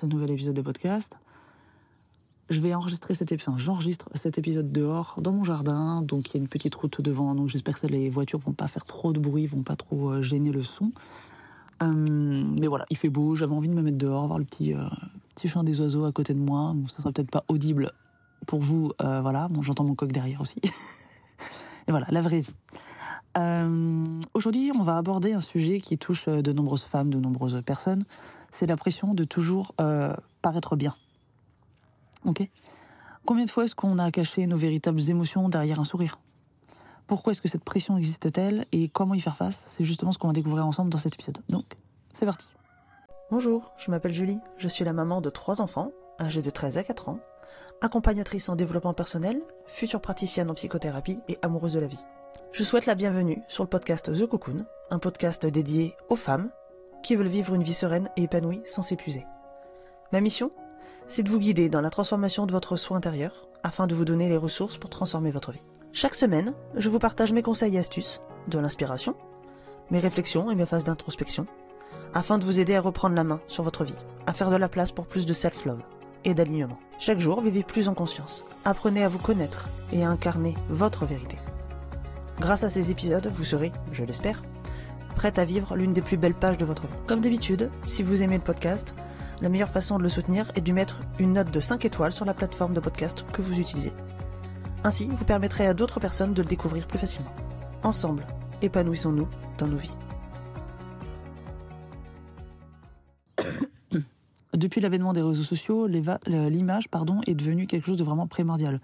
[0.00, 1.18] ce nouvel épisode de podcast.
[2.48, 6.36] Je vais enregistrer cet épisode, j'enregistre cet épisode dehors, dans mon jardin, donc il y
[6.38, 9.20] a une petite route devant, donc j'espère que les voitures vont pas faire trop de
[9.20, 10.90] bruit, vont pas trop euh, gêner le son.
[11.82, 11.92] Euh,
[12.58, 14.82] mais voilà, il fait beau, j'avais envie de me mettre dehors, voir le petit, euh,
[15.34, 16.72] petit chant des oiseaux à côté de moi.
[16.74, 17.92] Bon, ça sera peut-être pas audible
[18.46, 20.60] pour vous, euh, voilà, bon, j'entends mon coq derrière aussi.
[21.86, 22.54] Et voilà, la vraie vie.
[23.38, 27.60] Euh, Aujourd'hui, on va aborder un sujet qui touche euh, de nombreuses femmes, de nombreuses
[27.64, 28.04] personnes.
[28.50, 30.94] C'est la pression de toujours euh, paraître bien.
[32.24, 32.48] Ok?
[33.26, 36.18] Combien de fois est-ce qu'on a caché nos véritables émotions derrière un sourire?
[37.06, 38.66] Pourquoi est-ce que cette pression existe-t-elle?
[38.72, 39.64] Et comment y faire face?
[39.68, 41.38] C'est justement ce qu'on va découvrir ensemble dans cet épisode.
[41.48, 41.76] Donc,
[42.12, 42.46] c'est parti.
[43.30, 46.82] Bonjour, je m'appelle Julie, je suis la maman de trois enfants, âgés de 13 à
[46.82, 47.20] 4 ans,
[47.80, 52.04] accompagnatrice en développement personnel, future praticienne en psychothérapie et amoureuse de la vie.
[52.52, 56.50] Je souhaite la bienvenue sur le podcast The Cocoon, un podcast dédié aux femmes
[57.02, 59.24] qui veulent vivre une vie sereine et épanouie sans s'épuiser.
[60.12, 60.50] Ma mission
[61.06, 64.28] C'est de vous guider dans la transformation de votre soi intérieur afin de vous donner
[64.28, 65.66] les ressources pour transformer votre vie.
[65.92, 69.14] Chaque semaine, je vous partage mes conseils et astuces, de l'inspiration,
[69.90, 71.46] mes réflexions et mes phases d'introspection,
[72.14, 74.68] afin de vous aider à reprendre la main sur votre vie, à faire de la
[74.68, 75.82] place pour plus de self-love
[76.24, 76.78] et d'alignement.
[76.98, 78.44] Chaque jour, vivez plus en conscience.
[78.64, 81.38] Apprenez à vous connaître et à incarner votre vérité.
[82.40, 84.42] Grâce à ces épisodes, vous serez, je l'espère,
[85.14, 86.96] prête à vivre l'une des plus belles pages de votre vie.
[87.06, 88.96] Comme d'habitude, si vous aimez le podcast,
[89.42, 92.24] la meilleure façon de le soutenir est de mettre une note de 5 étoiles sur
[92.24, 93.92] la plateforme de podcast que vous utilisez.
[94.84, 97.30] Ainsi, vous permettrez à d'autres personnes de le découvrir plus facilement.
[97.82, 98.26] Ensemble,
[98.62, 99.98] épanouissons-nous dans nos vies.
[104.54, 108.80] Depuis l'avènement des réseaux sociaux, l'image pardon, est devenue quelque chose de vraiment primordial.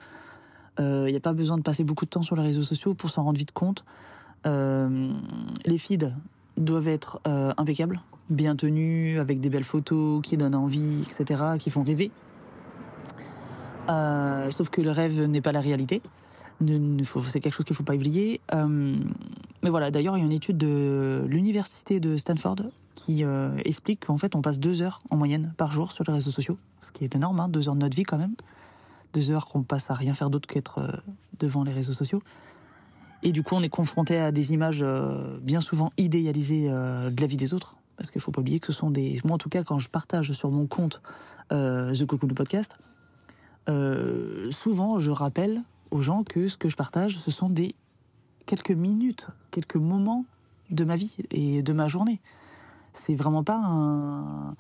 [0.79, 3.11] Il n'y a pas besoin de passer beaucoup de temps sur les réseaux sociaux pour
[3.11, 3.85] s'en rendre vite compte.
[4.47, 5.11] Euh,
[5.65, 6.13] les feeds
[6.57, 8.01] doivent être euh, impeccables,
[8.31, 12.11] bien tenus, avec des belles photos qui donnent envie, etc., qui font rêver.
[13.89, 16.03] Euh, sauf que le rêve n'est pas la réalité.
[16.61, 18.41] C'est quelque chose qu'il ne faut pas oublier.
[18.55, 18.97] Euh,
[19.63, 22.57] mais voilà, d'ailleurs, il y a une étude de l'université de Stanford
[22.95, 26.15] qui euh, explique qu'en fait, on passe deux heures en moyenne par jour sur les
[26.15, 28.35] réseaux sociaux, ce qui est énorme, hein, deux heures de notre vie quand même.
[29.17, 30.93] Deux heures qu'on passe à rien faire d'autre qu'être euh,
[31.41, 32.23] devant les réseaux sociaux.
[33.23, 37.19] Et du coup, on est confronté à des images euh, bien souvent idéalisées euh, de
[37.21, 37.77] la vie des autres.
[37.97, 39.19] Parce qu'il ne faut pas oublier que ce sont des.
[39.25, 41.01] Moi, en tout cas, quand je partage sur mon compte
[41.51, 42.77] euh, The Cocoon Podcast,
[43.71, 47.75] euh, souvent, je rappelle aux gens que ce que je partage, ce sont des
[48.45, 50.27] quelques minutes, quelques moments
[50.71, 52.21] de ma vie et de ma journée.
[52.93, 54.55] C'est vraiment pas un,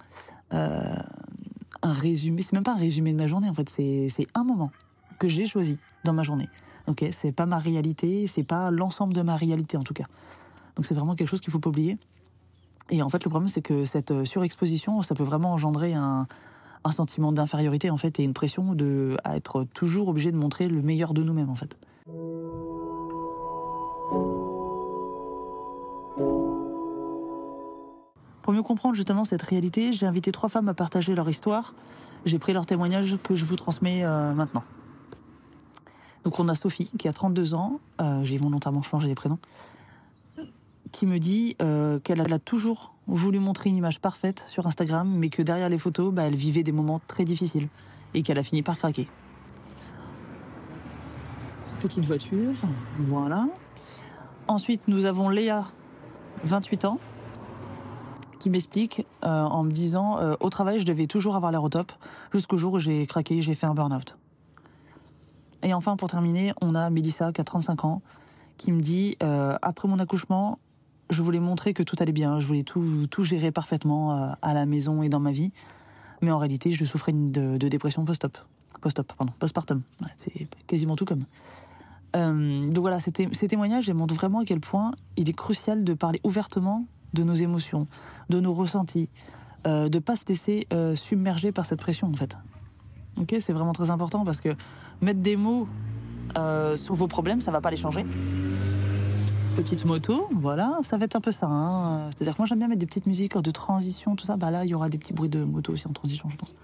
[1.87, 4.71] un résumé, c'est même pas un résumé de ma journée en fait, c'est un moment
[5.19, 6.49] que j'ai choisi dans ma journée.
[6.89, 10.07] Ok, c'est pas ma réalité, c'est pas l'ensemble de ma réalité en tout cas.
[10.77, 11.99] Donc c'est vraiment quelque chose qu'il faut pas oublier.
[12.91, 16.29] Et en fait, le problème c'est que cette euh, surexposition, ça peut vraiment engendrer un,
[16.85, 20.69] un sentiment d'infériorité en fait et une pression de à être toujours obligé de montrer
[20.69, 21.77] le meilleur de nous-mêmes en fait.
[28.47, 31.75] Pour mieux comprendre justement cette réalité, j'ai invité trois femmes à partager leur histoire.
[32.27, 34.62] J'ai pris leurs témoignages que je vous transmets euh, maintenant.
[36.23, 39.41] Donc on a Sophie qui a 32 ans, euh, j'ai volontairement changé les prénoms,
[40.93, 45.28] qui me dit euh, qu'elle a toujours voulu montrer une image parfaite sur Instagram, mais
[45.28, 47.67] que derrière les photos, bah, elle vivait des moments très difficiles
[48.15, 49.09] et qu'elle a fini par craquer.
[51.81, 52.55] Petite voiture,
[53.09, 53.49] voilà.
[54.47, 55.67] Ensuite, nous avons Léa,
[56.45, 57.01] 28 ans,
[58.47, 61.69] qui m'explique euh, en me disant euh, au travail, je devais toujours avoir l'air au
[61.69, 61.91] top
[62.33, 64.17] jusqu'au jour où j'ai craqué, j'ai fait un burn-out.
[65.65, 68.03] Et enfin, pour terminer, on a Mélissa qui a 35 ans,
[68.57, 70.61] qui me dit euh, après mon accouchement,
[71.11, 74.65] je voulais montrer que tout allait bien, je voulais tout, tout gérer parfaitement à la
[74.65, 75.51] maison et dans ma vie,
[76.22, 78.39] mais en réalité, je souffrais de, dépression post-op,
[78.81, 79.83] post-op, pardon, postpartum.
[80.19, 81.25] C'est quasiment tout comme.
[82.15, 85.95] Donc voilà, ces, té- ces témoignages montrent vraiment à quel point il est crucial de
[85.95, 87.87] parler ouvertement de nos émotions,
[88.29, 89.09] de nos ressentis,
[89.67, 92.37] euh, de pas se laisser euh, submerger par cette pression en fait.
[93.17, 94.55] Ok, c'est vraiment très important parce que
[95.01, 95.67] mettre des mots
[96.37, 98.05] euh, sur vos problèmes, ça va pas les changer.
[99.57, 101.47] Petite moto, voilà, ça va être un peu ça.
[101.47, 102.11] hein.
[102.11, 104.37] C'est-à-dire que moi j'aime bien mettre des petites musiques de transition, tout ça.
[104.37, 106.55] Bah là, il y aura des petits bruits de moto aussi en transition, je pense.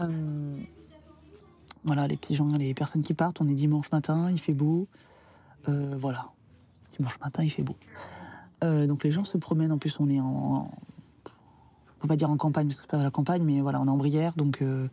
[0.00, 0.56] Euh,
[1.84, 3.42] voilà, les petits gens, les personnes qui partent.
[3.42, 4.86] On est dimanche matin, il fait beau.
[5.66, 6.26] Voilà,
[6.96, 7.76] dimanche matin, il fait beau.
[8.62, 9.72] Euh, donc les gens se promènent.
[9.72, 10.70] En plus, on est en,
[12.02, 13.90] on va dire en campagne, parce que c'est pas la campagne, mais voilà, on est
[13.90, 14.88] en Brière, donc euh,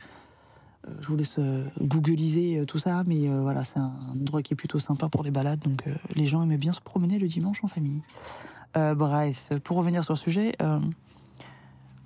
[0.88, 1.40] euh, je vous laisse
[1.82, 5.60] googliser tout ça, mais voilà, c'est un endroit qui est plutôt sympa pour les balades,
[5.60, 5.84] donc
[6.16, 8.02] les gens aimaient bien se promener le dimanche en famille.
[8.76, 10.56] Bref, pour revenir sur le sujet,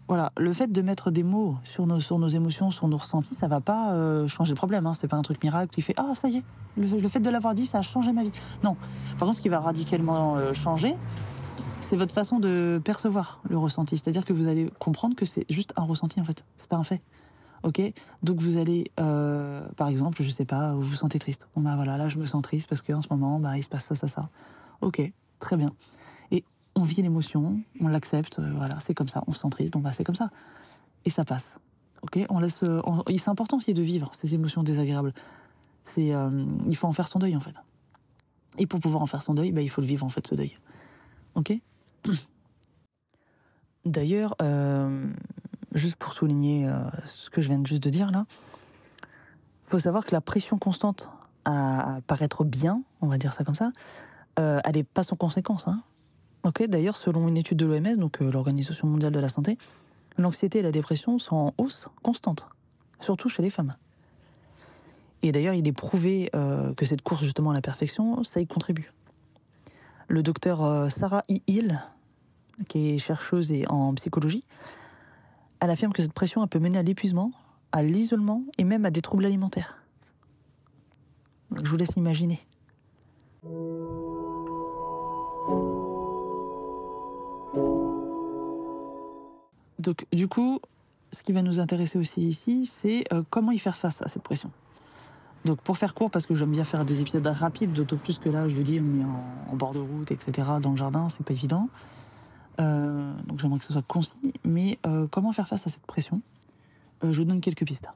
[0.08, 3.36] voilà, le fait de mettre des mots sur nos, sur nos émotions, sur nos ressentis,
[3.36, 3.94] ça va pas
[4.28, 4.88] changer le problème.
[4.88, 4.94] Hein.
[4.94, 6.44] C'est pas un truc miracle qui fait ah ça y est,
[6.78, 8.32] le, fait de l'avoir dit, ça a changé ma vie.
[8.64, 8.78] Non.
[9.18, 10.96] Par contre, ce qui va radicalement changer,
[11.92, 13.98] c'est votre façon de percevoir le ressenti.
[13.98, 16.46] C'est-à-dire que vous allez comprendre que c'est juste un ressenti en fait.
[16.56, 17.02] C'est pas un fait.
[17.64, 17.82] Ok?
[18.24, 21.50] Donc vous allez, euh, par exemple, je sais pas, vous vous sentez triste.
[21.54, 23.68] Bon bah voilà, là je me sens triste parce qu'en ce moment, bah il se
[23.68, 24.30] passe ça, ça, ça.
[24.80, 25.02] Ok,
[25.40, 25.68] très bien.
[26.32, 26.46] Et
[26.76, 29.22] on vit l'émotion, on l'accepte, euh, voilà, c'est comme ça.
[29.28, 30.30] On se sent triste, bon bah c'est comme ça.
[31.04, 31.60] Et ça passe.
[32.04, 32.20] Ok?
[32.30, 32.64] On laisse.
[32.64, 35.14] on- c'est important aussi de vivre ces émotions désagréables.
[35.84, 37.56] C'est, euh, il faut en faire son deuil en fait.
[38.60, 40.36] Et pour pouvoir en faire son deuil, bah, il faut le vivre en fait ce
[40.36, 40.58] deuil.
[41.36, 41.54] Ok?
[43.86, 45.08] D'ailleurs, euh,
[45.74, 48.26] juste pour souligner euh, ce que je viens juste de dire là,
[49.64, 51.10] faut savoir que la pression constante
[51.46, 53.72] à paraître bien, on va dire ça comme ça,
[54.40, 55.68] euh, elle n'est pas sans conséquence.
[55.68, 55.82] Hein.
[56.68, 59.58] D'ailleurs, selon une étude de l'OMS, donc l'Organisation mondiale de la santé,
[60.18, 62.48] l'anxiété et la dépression sont en hausse constante,
[63.00, 63.76] surtout chez les femmes.
[65.24, 68.92] Et d'ailleurs, il est prouvé que cette course justement à la perfection, ça y contribue.
[70.08, 71.38] Le docteur euh, Sarah E.
[71.48, 71.80] Hill,
[72.68, 74.44] qui est chercheuse en psychologie,
[75.60, 77.32] elle affirme que cette pression peut mener à l'épuisement,
[77.72, 79.78] à l'isolement et même à des troubles alimentaires.
[81.64, 82.40] Je vous laisse imaginer.
[89.80, 90.60] Donc, du coup,
[91.12, 94.24] ce qui va nous intéresser aussi ici, c'est euh, comment y faire face à cette
[94.24, 94.52] pression.
[95.46, 98.30] Donc, pour faire court, parce que j'aime bien faire des épisodes rapides, d'autant plus que
[98.30, 99.06] là, je vous dis, on est
[99.52, 101.68] en, bord de route, etc., dans le jardin, c'est pas évident.
[102.60, 104.34] Euh, donc, j'aimerais que ce soit concis.
[104.44, 106.22] Mais euh, comment faire face à cette pression?
[107.04, 107.90] Euh, Je vous donne quelques pistes.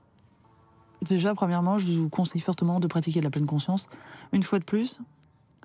[1.03, 3.89] Déjà, premièrement, je vous conseille fortement de pratiquer la pleine conscience.
[4.31, 4.99] Une fois de plus,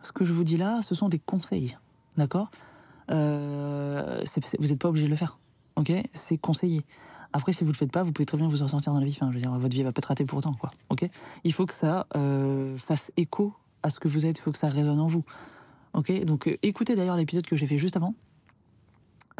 [0.02, 1.78] ce que je vous dis là, ce sont des conseils.
[2.18, 2.50] D'accord?
[3.08, 5.38] Vous n'êtes pas obligé de le faire.
[5.76, 5.92] Ok?
[6.12, 6.84] C'est conseillé.
[7.32, 9.06] Après, si vous le faites pas, vous pouvez très bien vous en sortir dans la
[9.06, 9.16] vie.
[9.18, 10.72] Je veux dire, votre vie va pas être ratée pour autant, quoi.
[10.88, 11.08] Ok?
[11.44, 14.38] Il faut que ça euh, fasse écho à ce que vous êtes.
[14.38, 15.24] Il faut que ça résonne en vous.
[15.94, 16.12] Ok?
[16.24, 18.14] Donc, euh, écoutez d'ailleurs l'épisode que j'ai fait juste avant.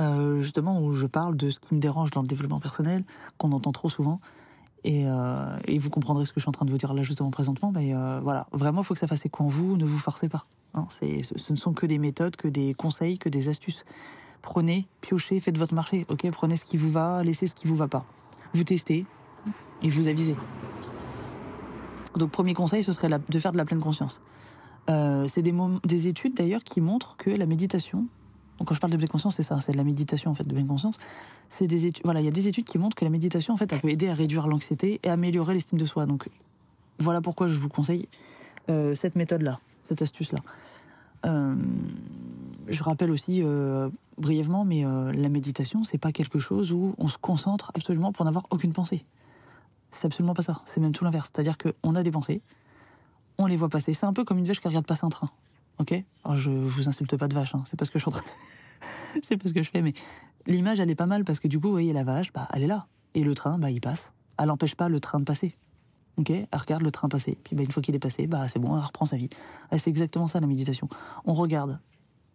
[0.01, 3.05] Euh, justement, où je parle de ce qui me dérange dans le développement personnel,
[3.39, 4.21] qu'on entend trop souvent.
[4.85, 7.71] Et, vous comprendrez ce que je suis en train de vous dire là justement présentement.
[7.71, 7.93] Mais
[8.23, 9.77] voilà, vraiment, il faut que ça fasse écho en vous.
[9.77, 10.47] Ne vous forcez pas.
[10.75, 10.87] hein.
[10.91, 13.85] Ce ne sont que des méthodes, que des conseils, que des astuces.
[14.43, 16.07] Prenez, piochez, faites votre marché.
[16.09, 18.05] Ok, prenez ce qui vous va, laissez ce qui vous va pas.
[18.55, 19.07] Vous testez
[19.83, 20.37] et vous avisez.
[22.17, 24.21] Donc premier conseil, ce serait de faire de la pleine conscience.
[24.89, 28.07] Euh, c'est des, études d'ailleurs qui montrent que la méditation,
[28.59, 30.45] donc quand je parle de pleine conscience, c'est ça, c'est de la méditation en fait,
[30.45, 30.99] de pleine conscience.
[31.49, 33.57] C'est des études, voilà, il y a des études qui montrent que la méditation en
[33.57, 36.07] fait, elle peut aider à réduire l'anxiété et améliorer l'estime de soi.
[36.07, 36.29] Donc
[36.99, 38.09] voilà pourquoi je vous conseille
[38.69, 40.41] euh, cette méthode-là, cette astuce-là.
[41.27, 41.55] Euh,
[42.69, 47.09] je rappelle aussi euh, brièvement, mais euh, la méditation, c'est pas quelque chose où on
[47.09, 49.05] se concentre absolument pour n'avoir aucune pensée.
[49.93, 50.63] C'est absolument pas ça.
[50.67, 51.31] C'est même tout l'inverse.
[51.33, 52.43] C'est-à-dire qu'on a des pensées,
[53.39, 53.93] on les voit passer.
[53.93, 55.31] C'est un peu comme une vache qui regarde passer un train.
[55.79, 55.93] Ok?
[56.25, 57.63] Alors je vous insulte pas de vache, hein.
[57.65, 59.21] c'est pas ce que je suis en train de...
[59.23, 59.95] c'est pas ce que je fais, mais
[60.47, 62.63] l'image elle est pas mal parce que du coup, vous voyez la vache, bah elle
[62.63, 62.87] est là.
[63.15, 64.13] Et le train, bah il passe.
[64.39, 65.55] Elle n'empêche pas le train de passer.
[66.19, 66.31] Ok?
[66.31, 67.39] Elle regarde le train passer.
[67.43, 69.31] Puis bah, une fois qu'il est passé, bah c'est bon, elle reprend sa vie.
[69.77, 70.89] C'est exactement ça la méditation.
[71.25, 71.79] On regarde.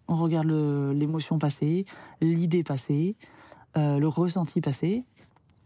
[0.08, 1.86] On regarde l'émotion passer,
[2.22, 3.16] l'idée passer,
[3.78, 5.04] euh, le ressenti passer.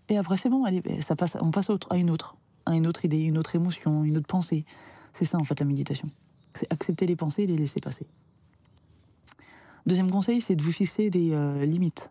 [0.08, 0.66] Et après, c'est bon,
[1.02, 4.18] ça passe, on passe à une autre, à une autre idée, une autre émotion, une
[4.18, 4.66] autre pensée.
[5.14, 6.10] C'est ça, en fait, la méditation.
[6.54, 8.08] C'est accepter les pensées et les laisser passer.
[9.86, 12.10] Deuxième conseil, c'est de vous fixer des euh, limites.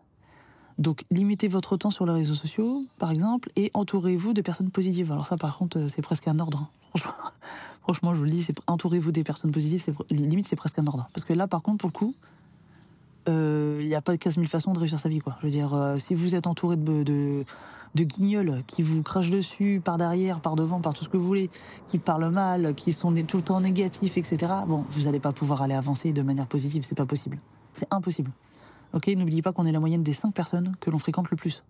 [0.79, 5.11] Donc, limitez votre temps sur les réseaux sociaux, par exemple, et entourez-vous de personnes positives.
[5.11, 6.61] Alors ça, par contre, euh, c'est presque un ordre.
[6.61, 6.69] hein.
[6.95, 7.13] Franchement,
[7.81, 9.93] franchement, je vous le dis, entourez-vous des personnes positives.
[10.09, 11.09] Limite, c'est presque un ordre.
[11.13, 12.15] Parce que là, par contre, pour le coup,
[13.27, 15.19] euh, il n'y a pas 15 000 façons de réussir sa vie.
[15.41, 19.81] Je veux dire, euh, si vous êtes entouré de, de, guignols qui vous crachent dessus
[19.83, 21.49] par derrière, par devant, par tout ce que vous voulez,
[21.87, 24.53] qui parlent mal, qui sont tout le temps négatifs, etc.
[24.65, 26.83] Bon, vous n'allez pas pouvoir aller avancer de manière positive.
[26.87, 27.37] C'est pas possible.
[27.73, 28.31] C'est impossible.
[28.93, 31.63] Ok, n'oubliez pas qu'on est la moyenne des 5 personnes que l'on fréquente le plus.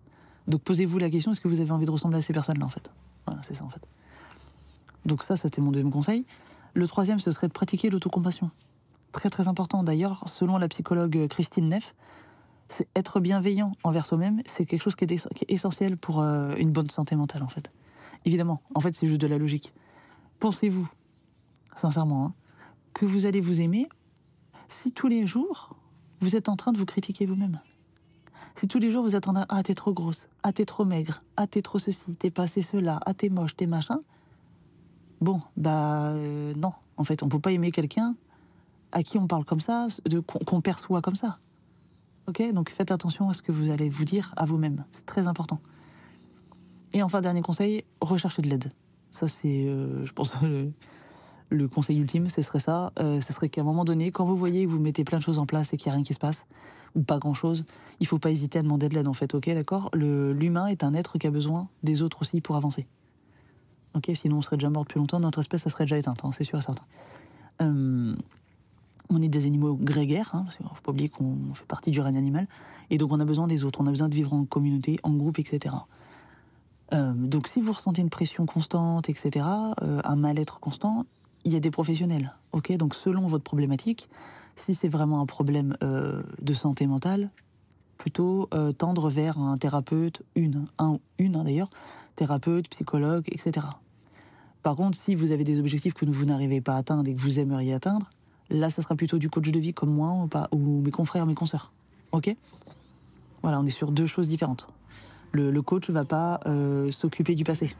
[0.48, 2.70] Donc posez-vous la question est-ce que vous avez envie de ressembler à ces personnes-là, en
[2.70, 2.90] fait?
[3.26, 3.82] Voilà, c'est ça, en fait.
[5.04, 6.24] Donc ça, c'était mon deuxième conseil.
[6.74, 8.50] Le troisième, ce serait de pratiquer l'autocompassion.
[9.12, 11.94] Très très important d'ailleurs, selon la psychologue Christine Neff,
[12.68, 16.54] c'est être bienveillant envers soi-même, c'est quelque chose qui est, qui est essentiel pour euh,
[16.56, 17.72] une bonne santé mentale en fait.
[18.24, 19.72] Évidemment, en fait c'est juste de la logique.
[20.38, 20.88] Pensez-vous,
[21.74, 22.34] sincèrement, hein,
[22.94, 23.88] que vous allez vous aimer
[24.68, 25.74] si tous les jours
[26.20, 27.60] vous êtes en train de vous critiquer vous-même
[28.54, 30.84] Si tous les jours vous êtes en train ah t'es trop grosse, ah t'es trop
[30.84, 34.00] maigre, ah t'es trop ceci, t'es pas assez cela, ah t'es moche, t'es machin.
[35.20, 38.14] Bon, bah euh, non, en fait on peut pas aimer quelqu'un
[38.92, 39.88] à qui on parle comme ça,
[40.46, 41.38] qu'on perçoit comme ça.
[42.26, 44.84] Ok, donc faites attention à ce que vous allez vous dire à vous-même.
[44.92, 45.60] C'est très important.
[46.92, 48.72] Et enfin, dernier conseil, recherchez de l'aide.
[49.12, 50.72] Ça, c'est, euh, je pense, le,
[51.50, 52.92] le conseil ultime, ce serait ça.
[52.98, 55.22] Euh, ce serait qu'à un moment donné, quand vous voyez que vous mettez plein de
[55.22, 56.46] choses en place et qu'il n'y a rien qui se passe,
[56.94, 57.64] ou pas grand-chose,
[58.00, 59.34] il faut pas hésiter à demander de l'aide, en fait.
[59.34, 59.90] Ok, d'accord?
[59.92, 62.86] L'humain est un être qui a besoin des autres aussi pour avancer.
[63.94, 66.30] Ok, sinon on serait déjà mort depuis longtemps, notre espèce, ça serait déjà éteinte, hein,
[66.32, 66.84] c'est sûr et certain.
[67.60, 68.14] Euh,
[69.08, 71.90] on est des animaux grégaires, hein, parce qu'il ne faut pas oublier qu'on fait partie
[71.90, 72.46] du règne animal,
[72.90, 75.10] et donc on a besoin des autres, on a besoin de vivre en communauté, en
[75.10, 75.74] groupe, etc.
[76.92, 81.04] Euh, donc si vous ressentez une pression constante, etc., un mal-être constant,
[81.44, 82.34] il y a des professionnels.
[82.52, 84.08] Ok, donc selon votre problématique,
[84.56, 87.30] si c'est vraiment un problème euh, de santé mentale,
[87.98, 91.68] plutôt tendre vers un thérapeute, une, un, une hein, d'ailleurs,
[92.16, 93.66] thérapeute, psychologue, etc.
[94.62, 97.20] Par contre, si vous avez des objectifs que vous n'arrivez pas à atteindre et que
[97.20, 98.08] vous aimeriez atteindre,
[98.50, 101.26] là, ça sera plutôt du coach de vie comme moi ou, pas, ou mes confrères,
[101.26, 101.72] mes consoeurs.
[102.12, 102.34] Ok
[103.42, 104.68] Voilà, on est sur deux choses différentes.
[105.32, 107.74] Le, coach va pas euh, s'occuper du passé.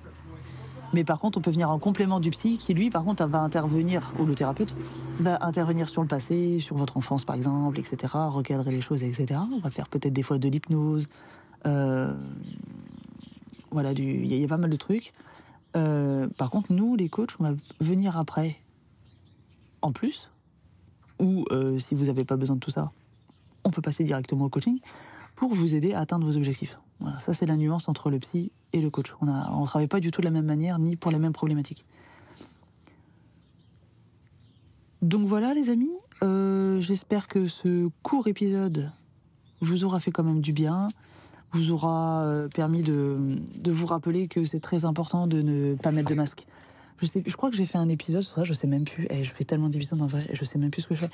[0.92, 3.40] Mais par contre, on peut venir en complément du psy qui, lui, par contre, va
[3.40, 4.75] intervenir, ou le thérapeute,
[5.20, 9.40] va intervenir sur le passé, sur votre enfance, par exemple, etc., recadrer les choses, etc.
[9.52, 11.09] On va faire peut-être des fois de l'hypnose.
[11.66, 12.12] Euh,
[13.70, 15.12] voilà, il y, a pas mal de trucs.
[15.76, 18.56] Euh, par contre, nous, les coachs, on va venir après,
[19.82, 20.30] en plus,
[21.20, 21.44] ou
[21.78, 22.90] si vous n'avez pas besoin de tout ça,
[23.64, 24.80] on peut passer directement au coaching
[25.37, 26.78] pour vous aider à atteindre vos objectifs.
[27.00, 29.14] Voilà, ça c'est la nuance entre le psy et le coach.
[29.21, 31.85] On ne travaille pas du tout de la même manière, ni pour les mêmes problématiques.
[35.02, 38.90] Donc voilà les amis, euh, j'espère que ce court épisode
[39.61, 40.88] vous aura fait quand même du bien,
[41.52, 46.11] vous aura euh, permis de, vous rappeler que c'est très important de ne pas mettre
[46.11, 46.47] de masque.
[46.99, 49.07] Je, sais, je crois que j'ai fait un épisode sur ça, je sais même plus.
[49.09, 51.11] Eh, je fais tellement d'épisodes en vrai, je sais même plus ce que je fais.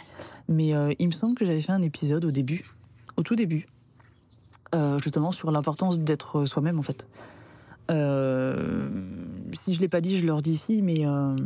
[0.49, 2.75] Mais euh, il me semble que j'avais fait un épisode au début,
[3.17, 3.69] au tout début,
[4.75, 7.07] euh, justement sur l'importance d'être soi-même en fait.
[7.91, 8.89] Euh,
[9.53, 11.37] si je l'ai pas dit, je leur dis ici, mais euh,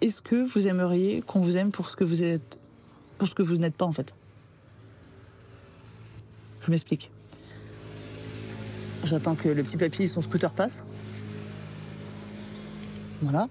[0.00, 2.58] est-ce que vous aimeriez qu'on vous aime pour ce que vous êtes,
[3.18, 4.14] pour ce que vous n'êtes pas en fait?
[6.62, 7.10] Je m'explique.
[9.04, 10.84] J'attends que le petit papy son scooter passe.
[13.20, 13.48] Voilà.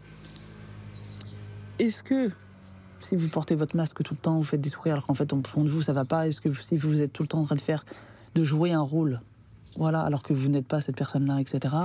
[1.78, 2.32] Est-ce que
[3.02, 5.34] si vous portez votre masque tout le temps, vous faites des sourires alors qu'en fait,
[5.34, 7.40] au fond de vous, ça va pas Est-ce que si vous êtes tout le temps
[7.40, 7.84] en train de faire,
[8.36, 9.22] de jouer un rôle,
[9.78, 11.76] voilà, alors que vous n'êtes pas cette personne-là, etc.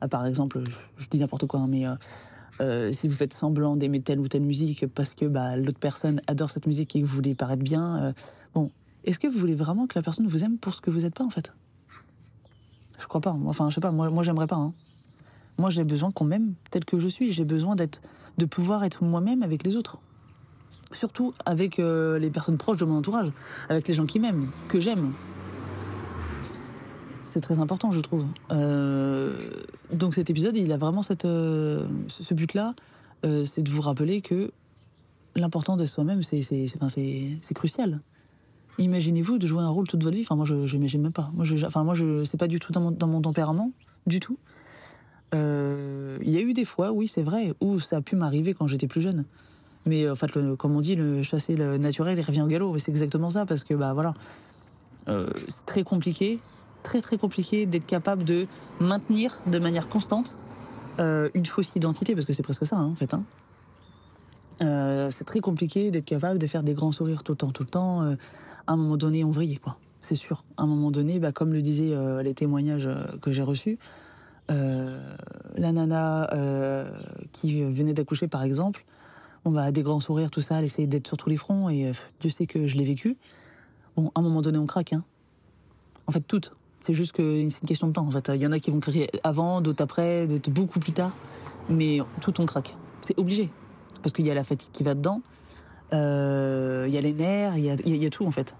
[0.00, 0.62] Ah, par exemple,
[0.98, 1.94] je, dis n'importe quoi, hein, mais euh,
[2.60, 6.20] euh, si vous faites semblant d'aimer telle ou telle musique parce que bah, l'autre personne
[6.26, 8.12] adore cette musique et que vous voulez paraître bien, euh,
[8.54, 8.70] bon,
[9.04, 11.14] est-ce que vous voulez vraiment que la personne vous aime pour ce que vous n'êtes
[11.14, 11.52] pas en fait?
[12.98, 13.36] Je crois pas.
[13.46, 13.90] Enfin, je sais pas.
[13.90, 14.56] Moi, moi j'aimerais pas.
[14.56, 14.72] Hein.
[15.58, 17.32] Moi, j'ai besoin qu'on m'aime tel que je suis.
[17.32, 18.02] J'ai besoin d'être,
[18.38, 19.98] de pouvoir être moi-même avec les autres
[20.92, 23.32] surtout avec euh, les personnes proches de mon entourage,
[23.68, 25.12] avec les gens qui m'aiment, que j'aime.
[27.22, 28.24] C'est très important, je trouve.
[28.52, 29.50] Euh,
[29.92, 32.74] donc cet épisode, il a vraiment cette, euh, ce but-là,
[33.44, 34.52] c'est de vous rappeler que
[35.34, 38.00] l'important d'être soi-même, c'est crucial.
[38.78, 40.22] Imaginez-vous de jouer un rôle toute votre vie.
[40.22, 41.32] Enfin, moi, je n'imagine même pas.
[41.34, 43.72] Moi, enfin, moi, je, c'est pas du tout dans mon, dans mon tempérament,
[44.06, 44.38] du tout.
[45.32, 48.68] Il y a eu des fois, oui, c'est vrai, où ça a pu m'arriver quand
[48.68, 49.24] j'étais plus jeune.
[49.86, 52.76] Mais en fait, comme on dit, le chasser naturel, il revient au galop.
[52.78, 54.14] C'est exactement ça, parce que bah voilà,
[55.08, 56.40] euh, c'est très compliqué,
[56.82, 58.46] très très compliqué d'être capable de
[58.80, 60.36] maintenir de manière constante
[60.98, 63.14] euh, une fausse identité, parce que c'est presque ça hein, en fait.
[63.14, 63.22] Hein.
[64.62, 67.62] Euh, c'est très compliqué d'être capable de faire des grands sourires tout le temps, tout
[67.62, 68.02] le temps.
[68.02, 69.76] à un moment donné, on vrille, quoi.
[70.00, 70.44] C'est sûr.
[70.56, 72.88] À un moment donné, bah, comme le disaient les témoignages
[73.20, 73.78] que j'ai reçus,
[74.48, 76.30] la nana
[77.32, 78.84] qui venait d'accoucher, par exemple,
[79.46, 81.92] on va des grands sourires, tout ça, essayer d'être sur tous les fronts, et euh,
[82.20, 83.16] Dieu sait que je l'ai vécu.
[83.96, 84.92] Bon, à un moment donné, on craque.
[84.92, 85.04] Hein.
[86.08, 86.52] En fait, toutes.
[86.80, 88.06] C'est juste que c'est une question de temps.
[88.06, 90.92] En fait, il y en a qui vont craquer avant, d'autres après, d'autres beaucoup plus
[90.92, 91.16] tard,
[91.68, 92.74] mais tout on craque.
[93.02, 93.48] C'est obligé,
[94.02, 95.22] parce qu'il y a la fatigue qui va dedans,
[95.92, 98.56] euh, il y a les nerfs, il y a, y a, tout en fait.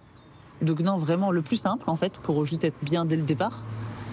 [0.62, 3.64] Donc non, vraiment, le plus simple en fait, pour juste être bien dès le départ,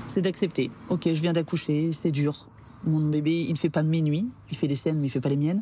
[0.07, 0.71] c'est d'accepter.
[0.89, 2.47] Ok, je viens d'accoucher, c'est dur.
[2.83, 5.21] Mon bébé, il ne fait pas mes nuits, il fait les siennes, mais il fait
[5.21, 5.61] pas les miennes.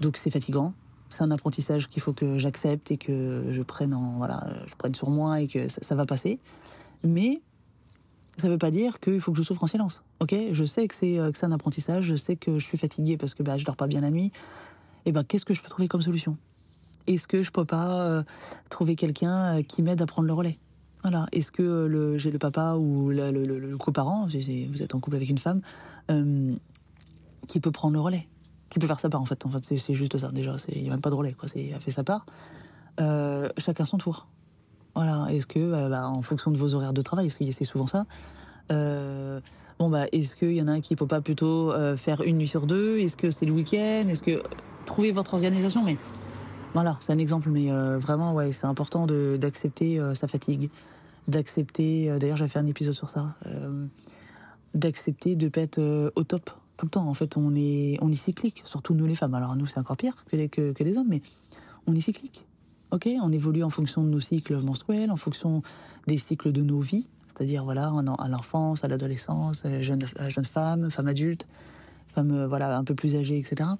[0.00, 0.72] Donc c'est fatigant.
[1.10, 4.94] C'est un apprentissage qu'il faut que j'accepte et que je prenne en voilà, je prenne
[4.94, 6.38] sur moi et que ça, va passer.
[7.02, 7.40] Mais
[8.36, 10.04] ça ne veut pas dire qu'il faut que je souffre en silence.
[10.20, 12.04] Ok, je sais que c'est que c'est un apprentissage.
[12.04, 14.30] Je sais que je suis fatiguée parce que bah, je dors pas bien la nuit.
[15.04, 16.36] Et ben qu'est-ce que je peux trouver comme solution?
[17.06, 18.22] Est-ce que je peux pas euh,
[18.68, 20.58] trouver quelqu'un euh, qui m'aide à prendre le relais?
[21.02, 21.26] Voilà.
[21.32, 25.30] Est-ce que euh, j'ai le papa ou le, le, coparent, vous êtes en couple avec
[25.30, 25.62] une femme,
[27.48, 28.28] qui peut prendre le relais?
[28.70, 29.44] Qui peut faire sa part en fait.
[29.44, 30.56] En fait, c'est juste ça déjà.
[30.68, 31.48] Il n'y a même pas de relais, quoi.
[31.48, 32.24] A fait sa part.
[33.00, 34.26] Euh, chacun son tour.
[34.94, 35.26] Voilà.
[35.30, 38.06] Est-ce que, bah, en fonction de vos horaires de travail, est-ce que c'est souvent ça
[39.78, 42.48] Bon bah, est-ce qu'il y en a un qui peut pas plutôt faire une nuit
[42.48, 42.98] sur deux?
[42.98, 44.06] Est-ce que c'est le week-end?
[44.08, 44.42] Est-ce que
[44.86, 45.82] trouvez votre organisation?
[45.82, 45.96] Mais
[46.74, 50.70] voilà, c'est un exemple, mais vraiment ouais, c'est important d'accepter sa fatigue,
[51.26, 52.16] d'accepter.
[52.20, 53.34] D'ailleurs, j'avais fait un épisode sur ça
[54.74, 56.50] d'accepter de pas être euh, au top
[56.80, 57.06] tout le temps.
[57.06, 59.34] En fait, on est, on est cyclique, surtout nous les femmes.
[59.34, 61.20] Alors nous, c'est encore pire que les, que, les hommes, mais
[61.86, 62.46] on est cyclique.
[62.90, 65.62] Ok, on évolue en fonction de nos cycles menstruels, en fonction
[66.06, 71.06] des cycles de nos vies, c'est-à-dire voilà, à l'enfance, à l'adolescence, jeune, jeune femme, femme
[71.06, 71.46] adulte,
[72.08, 73.70] femme euh, voilà un peu plus âgée, etc.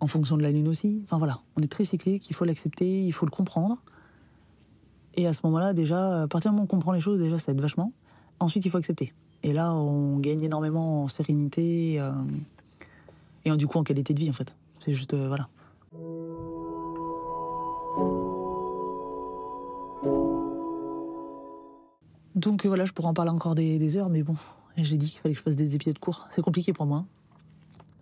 [0.00, 1.02] En fonction de la lune aussi.
[1.04, 3.76] Enfin voilà, on est très cyclique, il faut l'accepter, il faut le comprendre.
[5.14, 7.38] Et à ce moment-là, déjà, à partir du moment où on comprend les choses, déjà,
[7.38, 7.92] ça aide vachement.
[8.40, 9.12] Ensuite, il faut accepter.
[9.42, 12.12] Et là, on gagne énormément en sérénité euh,
[13.44, 14.54] et du coup en qualité de vie en fait.
[14.80, 15.48] C'est juste, euh, voilà.
[22.34, 24.36] Donc voilà, je pourrais en parler encore des, heures, mais bon,
[24.76, 26.26] j'ai dit qu'il fallait que je fasse des épisodes courts.
[26.30, 27.04] C'est compliqué pour moi.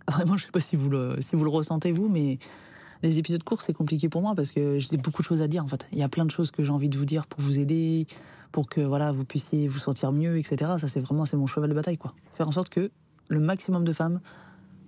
[0.07, 2.37] Vraiment, je sais pas si vous le, si vous le ressentez vous, mais
[3.03, 5.63] les épisodes courts, c'est compliqué pour moi parce que j'ai beaucoup de choses à dire
[5.63, 5.87] en fait.
[5.91, 8.07] Il y a plein de choses que j'ai envie de vous dire pour vous aider,
[8.51, 10.73] pour que voilà vous puissiez vous sentir mieux, etc.
[10.77, 12.13] Ça c'est vraiment c'est mon cheval de bataille quoi.
[12.33, 12.91] Faire en sorte que
[13.27, 14.19] le maximum de femmes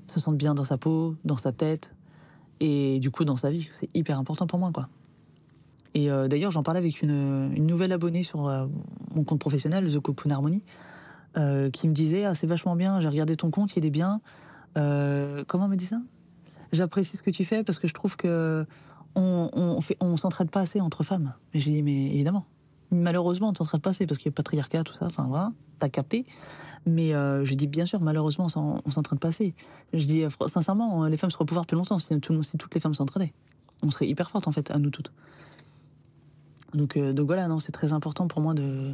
[0.07, 1.93] se sentent bien dans sa peau, dans sa tête
[2.59, 3.69] et du coup dans sa vie.
[3.73, 4.89] C'est hyper important pour moi quoi.
[5.93, 8.65] Et euh, d'ailleurs j'en parlais avec une, nouvelle abonnée sur euh,
[9.13, 10.63] mon compte professionnel The Cocoon Harmony
[11.37, 14.21] euh, qui me disait ah c'est vachement bien, j'ai regardé ton compte, il est bien.
[14.75, 16.01] comment me dit ça?
[16.71, 18.65] J'apprécie ce que tu fais parce que je trouve que
[19.15, 21.33] on, on, on s'entraide pas assez entre femmes.
[21.53, 22.45] Mais j'ai dit mais évidemment,
[22.91, 25.05] malheureusement, on en train de passer parce qu'il y a patriarcat, tout ça.
[25.05, 26.25] Enfin voilà, t'as capté.
[26.85, 29.53] Mais euh, je dis bien sûr, malheureusement, on s'est en train de passer.
[29.93, 32.73] Je dis euh, sincèrement, les femmes seraient au pouvoir plus longtemps si, tout, si toutes
[32.73, 33.33] les femmes s'entraidaient.
[33.83, 35.11] On serait hyper fortes en fait, à nous toutes.
[36.73, 38.93] Donc, euh, donc voilà, non, c'est très important pour moi de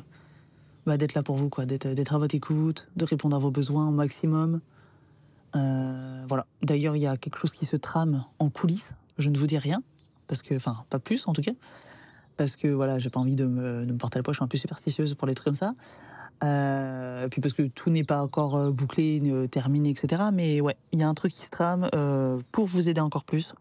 [0.85, 3.87] bah, d'être là pour vous, quoi, d'être à votre écoute, de répondre à vos besoins
[3.87, 4.61] au maximum.
[5.53, 6.45] voilà.
[6.61, 8.95] D'ailleurs, il y a quelque chose qui se trame en coulisses.
[9.17, 9.81] Je ne vous dis rien
[10.27, 11.53] parce que, enfin, pas plus en tout cas
[12.37, 14.57] parce que voilà, j'ai pas envie de me, porter la poche, je suis un peu
[14.57, 15.73] superstitieuse pour les trucs comme ça.
[16.43, 20.23] Euh, puis parce que tout n'est pas encore euh, bouclé, terminé, etc.
[20.31, 23.23] Mais ouais, il y a un truc qui se trame euh, pour vous aider encore
[23.23, 23.55] plus.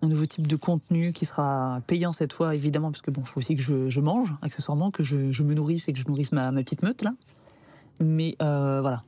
[0.00, 3.38] Un nouveau type de contenu qui sera payant cette fois, évidemment, parce que bon, faut
[3.38, 6.82] aussi que je, mange accessoirement, que je, me nourrisse et que je nourrisse ma, petite
[6.82, 7.12] meute là.
[8.00, 9.02] Mais euh, voilà,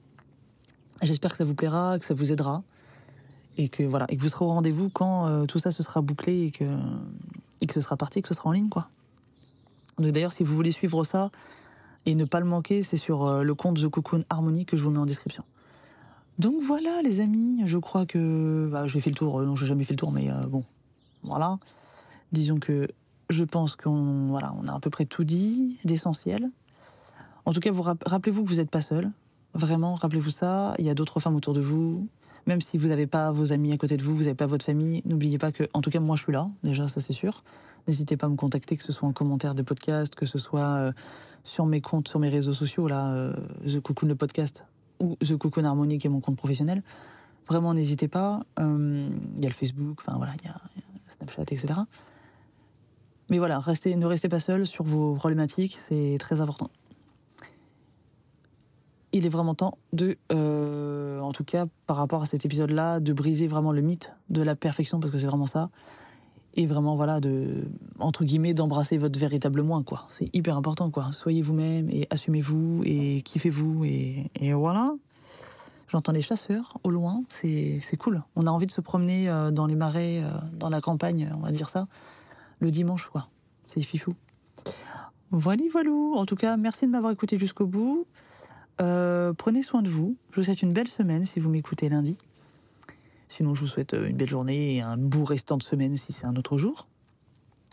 [1.03, 2.63] j'espère que ça vous plaira, que ça vous aidera
[3.57, 6.01] et que voilà, et que vous serez au rendez-vous quand euh, tout ça se sera
[6.01, 6.65] bouclé et que
[7.67, 8.89] que ce sera parti, que ce sera en ligne, quoi.
[9.99, 11.31] Donc d'ailleurs, si vous voulez suivre ça
[12.07, 14.85] et ne pas le manquer, c'est sur euh, le compte The Cocoon Harmony que je
[14.85, 15.45] vous mets en description.
[16.39, 19.41] Donc voilà, les amis, je crois que bah, j'ai fait le tour.
[19.41, 20.65] Euh, non, j'ai jamais fait le tour, mais euh, bon,
[21.23, 21.59] voilà.
[22.33, 22.89] Disons que
[23.31, 26.51] je pense qu'on voilà, on a à peu près tout dit d'essentiel.
[27.47, 29.11] En tout cas, vous rappelez-vous que vous n'êtes pas seul.
[29.55, 30.75] Vraiment, rappelez-vous ça.
[30.79, 32.09] Il y a d'autres femmes autour de vous.
[32.47, 34.65] Même si vous n'avez pas vos amis à côté de vous, vous n'avez pas votre
[34.65, 36.49] famille, n'oubliez pas que, en tout cas, moi, je suis là.
[36.63, 37.43] Déjà, ça, c'est sûr.
[37.89, 40.61] N'hésitez pas à me contacter, que ce soit en commentaire de podcast, que ce soit
[40.61, 40.93] euh,
[41.43, 43.33] sur mes comptes, sur mes réseaux sociaux, là, euh,
[43.67, 44.65] The Cocoon le podcast
[45.01, 46.83] ou The Cocoon Harmony, qui est mon compte professionnel.
[47.49, 48.45] Vraiment, n'hésitez pas.
[48.59, 50.57] Euh, il y a le Facebook, enfin voilà, il y, a
[51.09, 51.81] Snapchat, etc.
[53.29, 56.71] Mais voilà, restez, ne restez pas seul sur vos problématiques, c'est très important
[59.15, 63.13] il est vraiment temps de, euh, en tout cas par rapport à cet épisode-là, de
[63.13, 65.71] briser vraiment le mythe de la perfection, parce que c'est vraiment ça.
[66.57, 67.65] Et vraiment, voilà, de,
[67.99, 70.07] entre guillemets, d'embrasser votre véritable moi, quoi.
[70.09, 71.11] C'est hyper important, quoi.
[71.13, 74.95] Soyez vous-même et assumez-vous et kiffez-vous et, voilà.
[75.89, 78.23] J'entends les chasseurs au loin, c'est cool.
[78.35, 81.41] On a envie de se promener euh, dans les marais, euh, dans la campagne, on
[81.41, 81.87] va dire ça,
[82.59, 83.29] le dimanche, quoi.
[83.65, 84.15] C'est fifou.
[85.31, 85.91] Voilà, voilà.
[85.91, 88.07] En tout cas, merci de m'avoir écouté jusqu'au bout.
[88.81, 90.17] Euh, prenez soin de vous.
[90.31, 92.19] Je vous souhaite une belle semaine si vous m'écoutez lundi.
[93.29, 96.13] Sinon, je vous souhaite euh, une belle journée et un beau restant de semaine si
[96.13, 96.89] c'est un autre jour.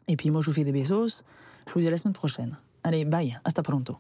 [0.08, 1.24] Et puis moi, je vous fais des besos.
[1.68, 2.58] Je vous dis à la semaine prochaine.
[2.84, 3.40] Allez, bye.
[3.44, 3.98] Hasta pronto.